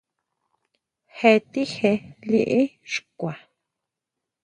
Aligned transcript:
Jetije 1.17 1.91
liʼí 2.29 2.61
xkua. 2.91 3.33